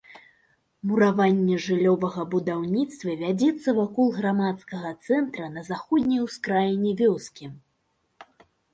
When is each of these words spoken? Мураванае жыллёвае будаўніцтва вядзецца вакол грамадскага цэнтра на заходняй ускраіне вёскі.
Мураванае 0.91 1.57
жыллёвае 1.65 2.23
будаўніцтва 2.33 3.17
вядзецца 3.21 3.77
вакол 3.83 4.07
грамадскага 4.19 4.89
цэнтра 5.05 5.45
на 5.55 5.61
заходняй 5.71 6.21
ускраіне 6.29 6.91
вёскі. 7.07 7.45